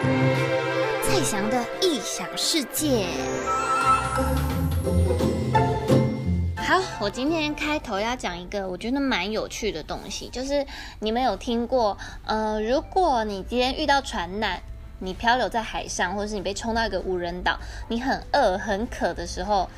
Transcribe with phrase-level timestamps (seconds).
[0.00, 3.06] 蔡翔的异想世界。
[6.56, 10.64] 好，我今天开头要讲一个我觉得蛮有趣的东西，就是
[11.00, 14.60] 你们有听过，呃，如果你今天遇到船难，
[15.00, 17.58] 你漂流在海上，或者是你被冲到一个无人岛，
[17.88, 19.68] 你很饿很渴的时候，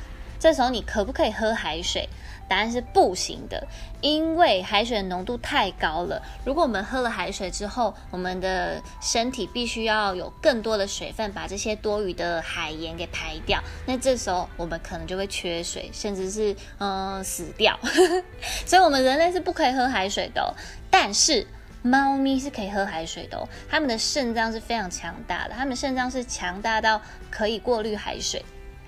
[0.43, 2.09] 这时候你可不可以喝海水？
[2.49, 3.65] 答案是不行的，
[4.01, 6.21] 因为海水的浓度太高了。
[6.43, 13.57] 如果我们喝了海水之后，我们的身体必须要有更多的水分，把这些多余的海盐给排掉。
[13.85, 17.79] 那这时候我们可能就会缺水，甚至是嗯、死掉。
[18.67, 20.51] 所以，我们人类是不可以喝海水的哦。
[20.91, 21.47] 但是，
[21.81, 23.47] 猫咪是可以喝海水的哦。
[23.69, 27.01] 它们的肾脏是非常强大的，它们肾脏是强大到
[27.31, 28.43] 可以过滤海水。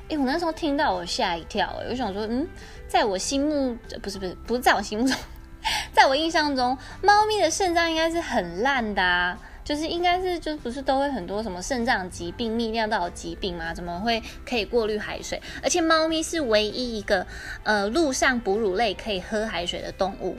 [0.10, 2.48] 诶，我那时候听到我吓一跳，我就想说，嗯，
[2.88, 5.18] 在我心目不是不是不是在我心目中，
[5.92, 13.74] 在我印象中，猫咪的肾脏应该是很烂的啊，就是应该是就不是都会很多什么肾脏疾病、泌尿道疾病吗？
[13.74, 15.42] 怎么会可以过滤海水？
[15.64, 17.26] 而且猫咪是唯一一个
[17.64, 20.38] 呃陆上哺乳类可以喝海水的动物，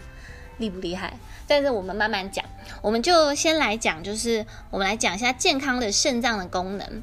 [0.59, 1.19] 厉不厉害？
[1.49, 2.45] 但是我们慢慢讲，
[2.83, 7.03] 我们就先来讲，就是我们来讲一下健康的肾脏的功能。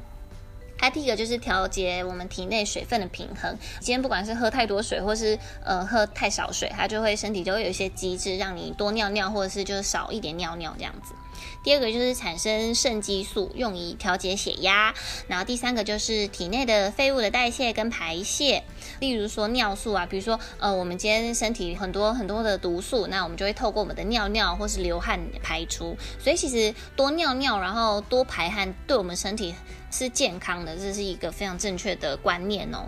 [0.78, 3.56] 它第一个就是调节我们体内水分的平衡。
[3.80, 11.14] 今天不管是喝太多水，或是呃喝太少水，它就会身体就会有一些机制，让你多尿尿，或者是就是少一点尿尿这样子。
[11.62, 14.94] 第二个就是产生肾激素，用以调节血压。
[15.26, 18.62] 然后第三个就是体内的废物的代谢跟排泄，
[19.00, 25.96] 例如说尿素啊，比如说呃我们今天身体很多很多的毒素，那我们就会透过我们的尿尿或是流汗排出。
[26.18, 29.54] 所以其实多尿尿，然后多排汗，对我们身体
[29.94, 32.86] 是健康的，这是一个非常正确的观念哦。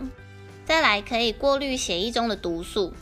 [0.65, 2.93] 再来可以过滤血液中的毒素。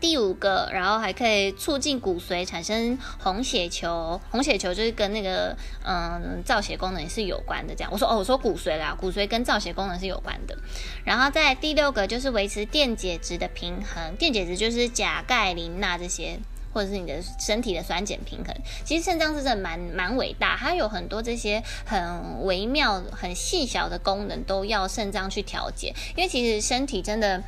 [0.00, 7.74] 第五个，然后还可以促进骨髓产生红血球，红血球就是跟那个嗯造血功能也是有关的。
[7.74, 10.56] 这样，我说哦，我说骨髓啦，骨髓跟造血功能是有关的。
[11.04, 16.38] 然后在第六个就是维持电解质的平衡，电解质就是钾、钙、磷、钠这些，
[16.74, 18.54] 或者是你的身体的酸碱平衡。
[18.84, 25.94] 其实肾脏是真的蛮蛮伟大，它有很多这些很微妙、很细小的功能都要肾脏去调节。
[26.16, 27.42] 因为其实身体真的，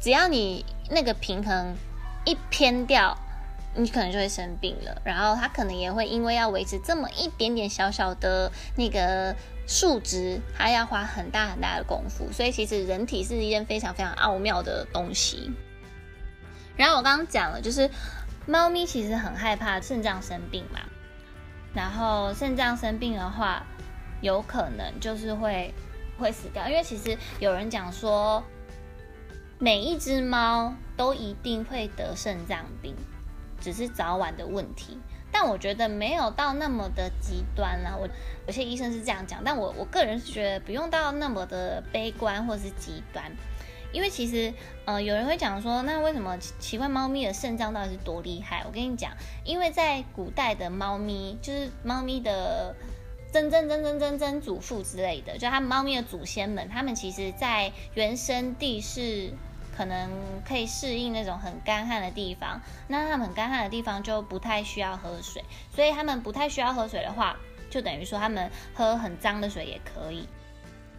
[0.00, 1.74] 只要你那个平衡。
[2.28, 3.16] 一偏掉，
[3.76, 5.00] 你可能就会生病了。
[5.04, 9.32] 然后它可能也会因为要维持这么一点点小小的那个
[9.68, 12.26] 数值，它要花很大很大的功夫。
[12.32, 15.52] 所以其实人体是一件非常非常奥妙的东西。
[16.76, 17.88] 然后我刚刚讲了，就是
[18.46, 20.80] 猫咪其实很害怕肾脏生病嘛。
[21.74, 23.62] 然后肾脏生病的话，
[24.20, 25.74] 有可能就是会
[26.18, 28.42] 会死掉，因为其实有人讲说。
[29.58, 32.94] 每一只猫都一定会得肾脏病，
[33.58, 34.98] 只是早晚的问题。
[35.32, 37.96] 但我觉得没有到那么的极端啦。
[37.98, 38.06] 我
[38.46, 43.32] 有些医生是这样讲，但我我个人是觉得不用到那么的悲观或是极端。
[43.96, 44.52] 因为其实，
[44.84, 48.62] 呃，有人会讲说，那为什么奇怪猫咪的肾脏到底是多厉害？
[48.66, 49.10] 我跟你讲，
[49.42, 52.76] 因为在古代的猫咪，就是猫咪的。
[53.32, 59.30] 曾曾曾曾曾曾祖父之类的，就他们猫咪的祖先们，他们其实，在原生地是
[59.74, 60.10] 可能
[60.46, 65.42] 可以适应那种很干旱的地方，那他们很干旱的地方就不太需要喝水，
[65.74, 67.34] 所以他们不太需要喝水的话，
[67.70, 70.28] 就等于说他们喝很脏的水也可以。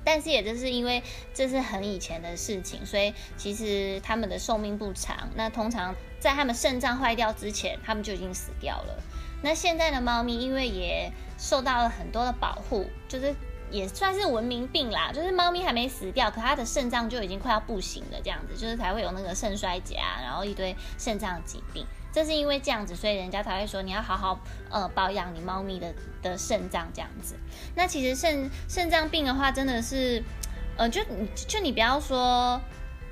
[0.08, 1.04] 但是也就是因为
[1.34, 5.30] 这是很以前的事情，所以其实他们的寿命不长。
[5.36, 9.04] 那通常在他们肾脏坏掉之前，他们就已经死掉了。
[9.44, 13.36] 那现在的猫咪因为也受到了很多的保护，就是
[13.70, 15.12] 也算是文明病啦。
[15.12, 21.86] 就是猫咪还没死掉，可它的肾脏就已经快要不行了，这样子就是才会有那个肾衰竭啊，然后一堆肾脏疾病。
[22.18, 24.40] 这是因为这样子，所以人家才会说你要好好
[24.72, 27.36] 呃保养你猫咪的的肾脏这样子。
[27.76, 30.24] 那其实肾肾脏病的话，真的是
[30.78, 31.00] 呃就
[31.36, 32.60] 就你不要说，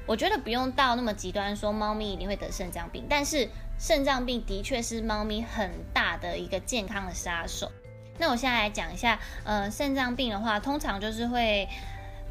[0.07, 3.47] 我觉得不用到那么极端，说猫咪一定会得肾脏病，但是。
[3.77, 7.69] 肾脏病的确是猫咪很大的一个健康的杀手。
[8.17, 11.67] 那我现在来讲一下，呃，肾脏病的话，通常就是会，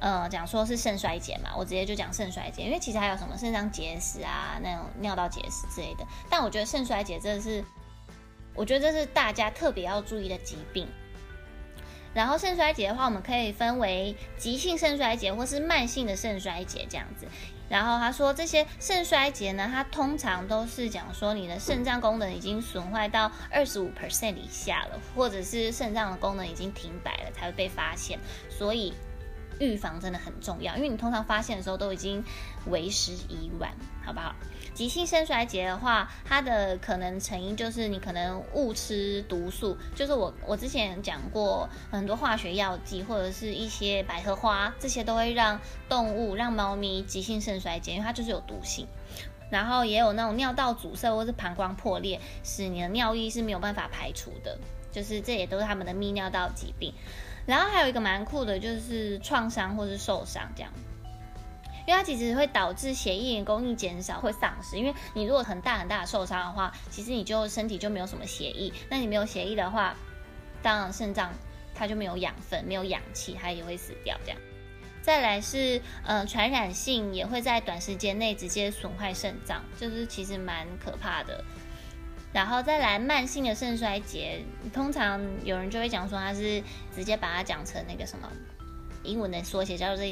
[0.05, 1.49] 呃，讲说是肾衰竭嘛。
[1.57, 6.07] 我直接就讲肾衰竭，因为其实还有什么肾脏结石啊，那种尿道结石之类的。
[6.29, 7.65] 但我觉得肾衰竭真的是，
[8.55, 10.87] 我觉得这是大家特别要注意的疾病。
[12.13, 17.27] 然后肾衰竭的话，我们可以分为急性肾衰竭或是慢性的肾衰竭这样子。
[17.71, 28.19] 然后他说，这些肾衰竭呢，它通常都是讲说你的肾脏功能已经损坏到二十五 percent 以下了，或者是肾脏的功能已经停摆了才会被发现。
[28.51, 28.93] 所以
[29.61, 32.23] 预防真的很重要，因为你通常发现的时候都已经
[32.67, 33.71] 为时已晚，
[34.05, 34.35] 好不好？
[34.75, 48.87] 急性肾衰竭的话，它的可能成因就是你可能误吃毒素，就是我我之前讲过很多化学药剂或者是一些百合花，这些都会让动物让猫咪急性肾衰竭，因为它就是有毒性。
[49.51, 54.59] 然后也有那种尿道阻塞或是膀胱破裂，使你的尿液是没有办法排除的，
[54.91, 56.93] 就是这也都是他们的泌尿道疾病。
[57.47, 60.73] 然后还有一个蛮酷的，就是创伤或是受伤这样。
[61.87, 64.79] 因为它其实会导致血液供应减少，会丧失。
[64.79, 68.73] 因为你如果很大很大的受伤的话，其实你就身体就没有什么血液。
[68.89, 69.95] 那你没有血液的话，
[70.63, 71.31] 当然肾脏
[71.75, 74.19] 它就没有养分，没有氧气，它也会死掉。
[74.25, 74.41] 这样。
[75.03, 81.45] 再来是呃传染性也会在短时间内直接损坏肾脏，就是其实蛮可怕的。
[82.35, 86.63] 然后再来慢性的肾衰竭，通常有人就会讲说它是
[86.95, 88.29] 直接把它讲成那个什么。
[89.05, 90.05] 英文的缩写叫做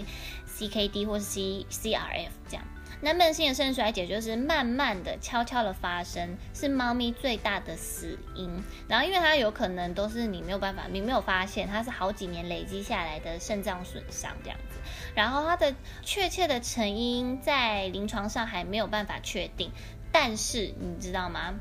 [0.47, 2.65] CKD 或是 C CRF 这样。
[3.01, 8.63] 那慢性的肾衰竭就是慢慢的、悄悄的发生，是猫咪最大的死因。
[8.87, 14.79] 然后因为它有可能都是你没有办法，你没有发现，它是好几年累积下来的肾脏损伤这样子。
[15.17, 19.73] 然后它的确切的成因在临床上还没有办法确定。
[20.13, 21.55] 但是你知道吗？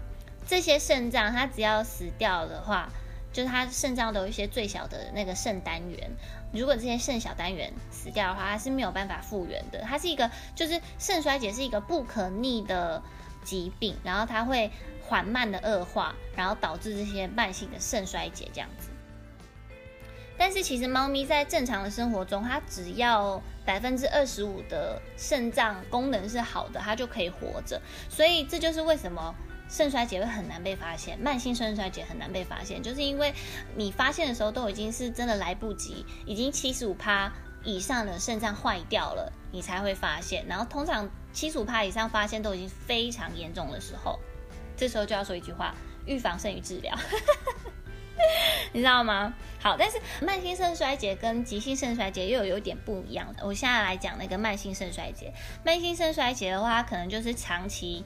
[0.51, 2.89] 这些肾脏它只要死掉的话，
[3.31, 6.11] 就是它肾脏都有一些最小的那个肾单元。
[6.51, 9.79] 如果这些肾小单元死掉的话，它是没有办法复原的。
[9.79, 13.01] 它是一个，就是肾衰竭是一个不可逆的
[13.45, 14.69] 疾病，然后它会
[15.07, 18.89] 缓慢的恶化，然后导致这些慢性的肾衰竭这样子。
[20.37, 27.81] 但是其实猫咪在正常的生活中，它只要百分之二十五的肾脏功能是好的，它就可以活着。
[28.09, 29.33] 所以这就是为什么。
[29.71, 33.33] 肾衰竭会很难被发现，慢性肾衰竭很难被发现，就是因为
[33.73, 37.31] 你发现的时候都已经是真的来不及，已经七十五趴
[37.63, 40.45] 以上的肾脏坏掉了，你才会发现。
[40.45, 44.19] 然后通常七十五趴以上发现都已经非常严重的时候，
[44.75, 45.73] 这时候就要说一句话：
[46.05, 46.93] 预防胜于治疗，
[48.73, 49.33] 你知道吗？
[49.61, 53.33] 好，但是慢性肾衰竭跟急性肾衰竭又有有点不一样。
[53.41, 55.31] 我现在来讲那个慢性肾衰竭，
[55.63, 58.03] 慢性肾衰竭的话，可能就是长期。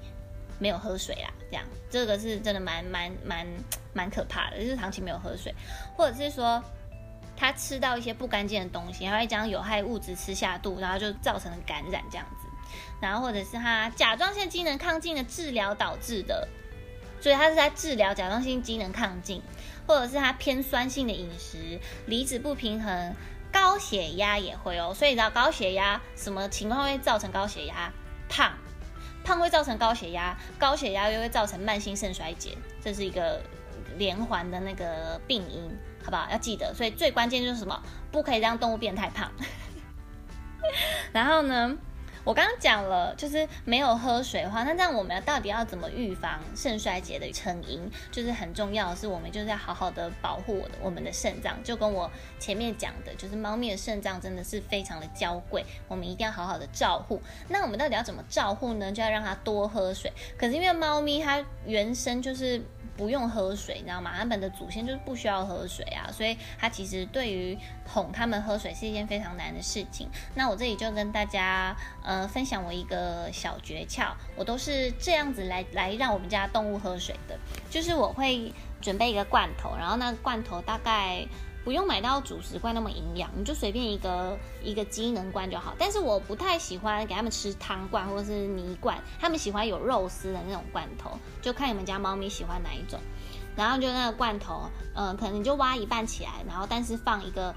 [0.59, 3.47] 没有喝水啦，这样这个是真的蛮蛮蛮
[3.93, 5.53] 蛮可怕的，就是长期没有喝水，
[5.95, 6.63] 或者是说
[7.35, 12.47] 他吃到一些不干净的东西，然后会将有害物质吃下肚，然后就造成了感染这样子，
[13.01, 16.47] 然后或者是他甲状腺机能亢进的治疗导致的，
[17.19, 19.41] 所以他是在治疗甲状腺机能亢进，
[19.85, 23.13] 或者是他偏酸性的饮食、离子不平衡、
[23.51, 27.91] 高血压也会哦，所以你知道高血压什么情况会造成高血压？
[28.29, 28.53] 胖。
[29.25, 33.41] 胖会造成高血压，高血压又会造成慢性肾衰竭，这是一个
[33.97, 35.67] 连环的那个病因，
[36.03, 36.27] 好不好？
[36.31, 37.81] 要记得，所以最关键就是什么？
[38.11, 39.29] 不可以让动物变太胖。
[41.11, 41.75] 然后呢？
[42.25, 47.89] 我刚刚讲了，就是没有喝水的话，那这样我们到底要怎么预防肾衰竭的成因？
[48.11, 51.55] 就是很重要的是，我们就是要好好的保护我的我们的肾脏。
[51.63, 57.21] 就跟我前面讲的，就是猫咪的肾脏真的是非常的娇贵，我们一定要好好的照护。
[57.47, 58.91] 那我们到底要怎么照护呢？
[58.91, 60.11] 就要让它多喝水。
[60.35, 62.59] 可是因为猫咪它原生就是。
[62.97, 64.13] 不用喝水，你知道吗？
[64.17, 70.07] 他们的祖先就是不需要喝水啊，所以它其实对于哄他们喝水是一件非常难的事情。
[70.33, 77.37] 那我这里就跟大家呃呃分享我一个小诀窍，我都是这样子来来让我们家动物喝水的，
[77.69, 81.27] 就是我会准备一个罐头，然后那个罐头大概。
[81.65, 85.73] 不用买到主食罐那么营养，你就随便一个 一个机能罐就好。
[85.79, 92.99] 但是我不太喜欢给他们吃汤罐或者是泥罐，他们喜欢有肉丝的那种罐头，就看你们家猫咪喜欢哪一种。
[93.55, 97.51] 然后就那个罐头，嗯、可能你就挖一半起来，然后但是放一个，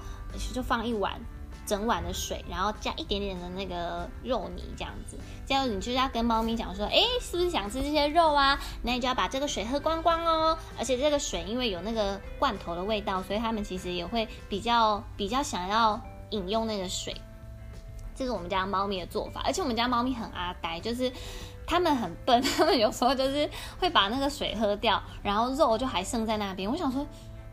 [0.55, 1.21] 就放一碗。
[1.69, 8.59] 整碗的水，然后加一点点的那个肉泥，这样子，这样你就要跟猫咪讲说，哎，是不是想吃这些肉啊？
[8.81, 10.57] 那你就要把这个水喝光光哦。
[10.79, 17.15] 而且这个水因为有那个罐头的味道，所以它们其实也会比较比较想要饮用那个水。
[18.15, 21.11] 这是我们家猫咪的做法，而且我们家猫咪很阿呆，就是
[21.67, 23.47] 他们很笨，他们有时候就是
[23.79, 26.67] 会把那个水喝掉，然后肉就还剩在那边。
[26.67, 27.05] 我想说。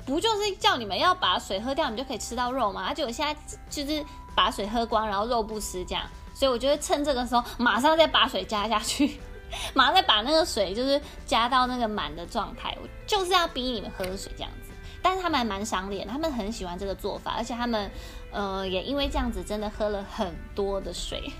[0.06, 2.94] 不就是叫你们要把水喝掉，你就可以吃到肉吗？
[2.94, 3.36] 就我现在
[3.68, 4.04] 就是
[4.36, 9.20] 把水喝光，然后肉不吃这样，所以我就会趁这个时候马上再把水加下去，
[9.74, 14.70] 马上再把那个水就是加到那个满的状态，我就是要逼你们喝水这样子。
[15.02, 17.90] 但是他们还蛮赏脸，他们很喜欢这个做法，而且他们
[18.30, 21.32] 呃也因为这样子真的喝了很多的水。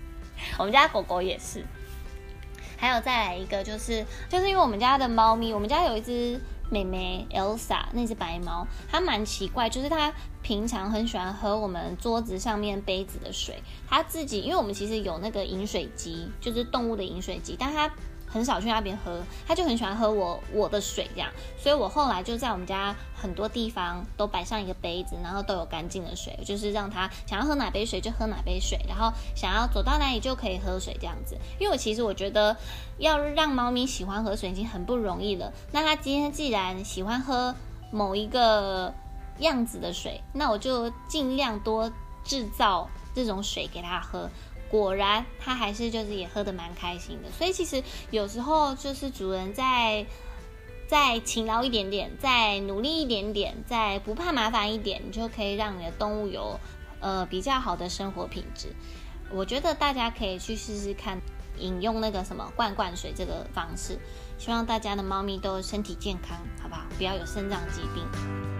[0.58, 1.62] 我们家狗狗也是，
[2.78, 6.40] 还有再来一个就是就是因为我们家的猫咪，我们家有一只。
[6.74, 10.12] 妹妹 Elsa 那只白猫，它蛮奇怪，就是它
[10.42, 17.88] 平常很喜欢喝我们桌子上面杯子的水，它自己因为我们其实有那个饮水机，就是动物的饮水机，但它。
[18.34, 31.38] 很少去那边喝，他就很喜欢喝我我的水这样，所以我后来就在我们家很多地方都摆上一个杯子，然后都有干净的水，就是让他想要喝哪杯水就喝哪杯水，然后想要走到哪里就可以喝水这样子。
[31.60, 32.56] 因为我其实我觉得
[32.98, 37.54] 要让猫咪喜欢喝水已经很不容易了，那他今天既然喜欢喝
[37.92, 38.92] 某一个
[39.38, 41.88] 样子的水，那我就尽量多
[42.24, 44.28] 制造这种水给他喝。
[44.68, 47.30] 果然，它还是就是也喝得蛮开心的。
[47.30, 50.04] 所以其实有时候就是主人在
[50.86, 56.58] 再勤劳一点点，再努力一点点，再不怕麻烦一点，你就可以让你的动物有
[57.00, 58.68] 呃比较好的生活品质。
[59.30, 61.18] 我觉得大家可以去试试看
[61.58, 63.98] 饮用那个什么罐罐水这个方式，
[64.38, 66.82] 希望大家的猫咪都身体健康，好不好？
[66.98, 68.53] 不要有肾脏疾病。